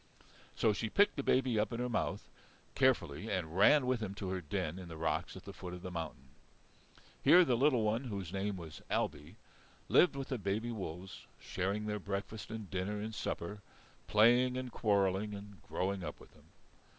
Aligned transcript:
So 0.55 0.73
she 0.73 0.89
picked 0.89 1.15
the 1.15 1.21
baby 1.21 1.59
up 1.59 1.71
in 1.71 1.79
her 1.79 1.87
mouth 1.87 2.27
carefully 2.73 3.29
and 3.29 3.55
ran 3.55 3.85
with 3.85 3.99
him 4.01 4.15
to 4.15 4.29
her 4.29 4.41
den 4.41 4.79
in 4.79 4.87
the 4.87 4.97
rocks 4.97 5.37
at 5.37 5.45
the 5.45 5.53
foot 5.53 5.75
of 5.75 5.83
the 5.83 5.91
mountain. 5.91 6.29
Here 7.23 7.45
the 7.45 7.55
little 7.55 7.83
one, 7.83 8.05
whose 8.05 8.33
name 8.33 8.57
was 8.57 8.81
Ailbe, 8.89 9.35
lived 9.89 10.15
with 10.15 10.29
the 10.29 10.39
baby 10.39 10.71
wolves 10.71 11.27
sharing 11.39 11.85
their 11.85 11.99
breakfast 11.99 12.49
and 12.49 12.67
dinner 12.71 12.99
and 12.99 13.13
supper, 13.13 13.61
playing 14.07 14.57
and 14.57 14.71
quarrelling 14.71 15.35
and 15.35 15.61
growing 15.67 16.03
up 16.03 16.19
with 16.19 16.33
them. 16.33 16.45